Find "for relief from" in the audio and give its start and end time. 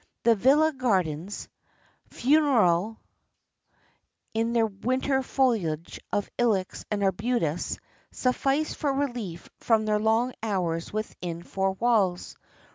8.77-9.85